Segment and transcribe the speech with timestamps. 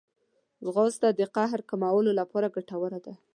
[0.65, 3.13] ځغاسته د قهر کمولو لپاره ګټوره ده